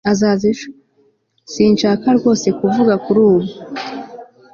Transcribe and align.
sinshaka 1.51 2.07
rwose 2.17 2.47
kuvuga 2.59 2.93
kuri 3.03 3.19
ubu 3.27 3.41